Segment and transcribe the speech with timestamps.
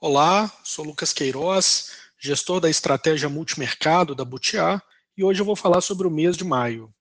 [0.00, 4.82] Olá, sou Lucas Queiroz, gestor da estratégia multimercado da Butiá,
[5.16, 6.92] e hoje eu vou falar sobre o mês de maio.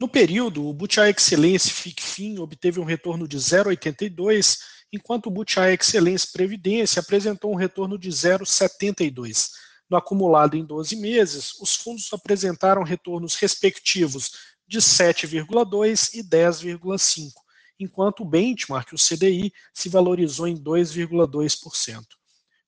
[0.00, 4.58] No período, o Butiá Excelência FICFIN obteve um retorno de 0,82,
[4.90, 9.50] enquanto o Butiá Excelência Previdência apresentou um retorno de 0,72.
[9.90, 14.30] No acumulado em 12 meses, os fundos apresentaram retornos respectivos
[14.66, 17.32] de 7,2 e 10,5,
[17.80, 22.04] enquanto o benchmark, o CDI, se valorizou em 2,2%.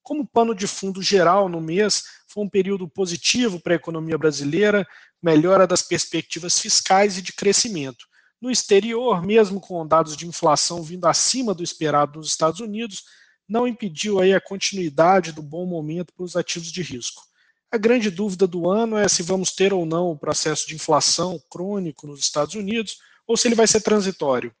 [0.01, 4.85] Como pano de fundo geral no mês, foi um período positivo para a economia brasileira,
[5.21, 8.05] melhora das perspectivas fiscais e de crescimento.
[8.41, 13.03] No exterior, mesmo com dados de inflação vindo acima do esperado nos Estados Unidos,
[13.47, 17.23] não impediu aí a continuidade do bom momento para os ativos de risco.
[17.71, 21.41] A grande dúvida do ano é se vamos ter ou não o processo de inflação
[21.49, 24.53] crônico nos Estados Unidos ou se ele vai ser transitório.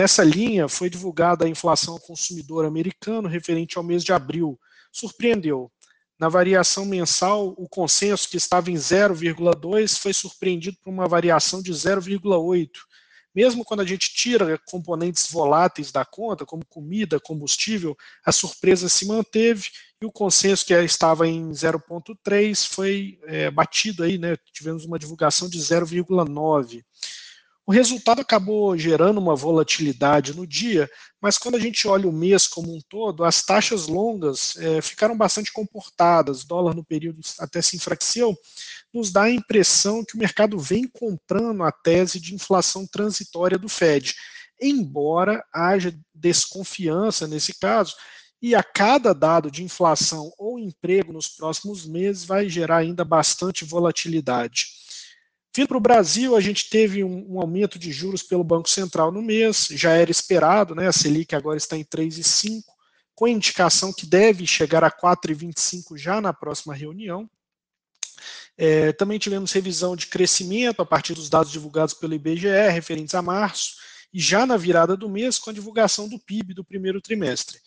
[0.00, 4.58] Nessa linha, foi divulgada a inflação ao consumidor americano referente ao mês de abril.
[4.90, 5.70] Surpreendeu.
[6.18, 11.70] Na variação mensal, o consenso que estava em 0,2 foi surpreendido por uma variação de
[11.70, 12.70] 0,8.
[13.34, 19.04] Mesmo quando a gente tira componentes voláteis da conta, como comida, combustível, a surpresa se
[19.06, 19.68] manteve
[20.00, 24.34] e o consenso que estava em 0,3 foi é, batido aí, né?
[24.50, 26.82] Tivemos uma divulgação de 0,9.
[27.70, 30.90] O resultado acabou gerando uma volatilidade no dia,
[31.20, 35.16] mas quando a gente olha o mês como um todo, as taxas longas é, ficaram
[35.16, 38.36] bastante comportadas, dólar no período até se enfraqueceu,
[38.92, 43.68] nos dá a impressão que o mercado vem comprando a tese de inflação transitória do
[43.68, 44.16] Fed,
[44.60, 47.94] embora haja desconfiança nesse caso,
[48.42, 53.64] e a cada dado de inflação ou emprego nos próximos meses vai gerar ainda bastante
[53.64, 54.80] volatilidade.
[55.54, 59.10] Vindo para o Brasil, a gente teve um, um, aumento de juros pelo Banco Central
[59.10, 60.86] no mês, já era esperado, né?
[60.86, 62.62] A Selic agora está em 3,5,
[63.14, 67.28] com indicação que deve chegar a 4,25 já na próxima reunião.
[68.56, 73.22] É, também tivemos revisão de crescimento a partir dos dados divulgados pelo IBGE, referentes a
[73.22, 73.76] março,
[74.12, 77.58] e já na virada do mês, com a divulgação do PIB do primeiro trimestre.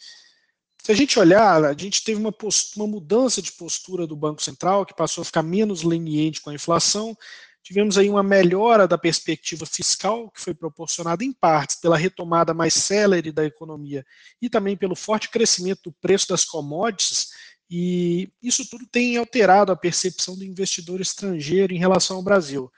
[0.83, 4.43] Se a gente olhar, a gente teve uma, postura, uma mudança de postura do Banco
[4.43, 7.17] Central, que passou a ficar menos leniente com a inflação,
[7.63, 12.73] Tivemos aí uma melhora da perspectiva fiscal, que foi proporcionada em partes pela retomada mais
[12.73, 14.05] célere da economia
[14.41, 17.29] e também pelo forte crescimento do preço das commodities,
[17.69, 22.69] e isso tudo tem alterado a percepção do investidor estrangeiro em relação ao Brasil.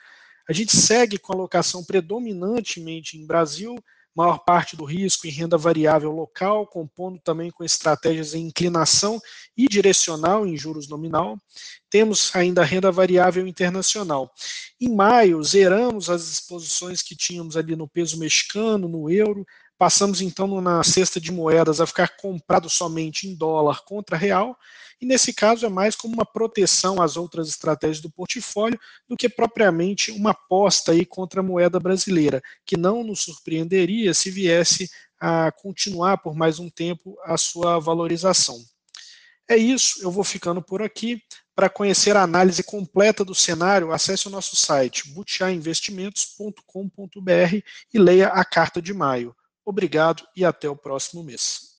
[0.47, 3.75] A gente segue com a alocação predominantemente em Brasil,
[4.15, 9.19] maior parte do risco em renda variável local, compondo também com estratégias em inclinação
[9.57, 11.37] e direcional em juros nominal.
[11.89, 14.31] Temos ainda renda variável internacional.
[14.79, 19.45] Em maio, zeramos as exposições que tínhamos ali no peso mexicano, no euro,
[19.77, 24.57] passamos então na cesta de moedas a ficar comprado somente em dólar contra real,
[25.01, 29.27] e nesse caso é mais como uma proteção às outras estratégias do portfólio do que
[29.27, 35.51] propriamente uma aposta aí contra a moeda brasileira, que não nos surpreenderia se viesse a
[35.51, 38.63] continuar por mais um tempo a sua valorização.
[39.47, 41.21] É isso, eu vou ficando por aqui.
[41.55, 47.61] Para conhecer a análise completa do cenário, acesse o nosso site butiainvestimentos.com.br
[47.93, 49.35] e leia a carta de maio.
[49.65, 51.74] Obrigado e até o próximo mês.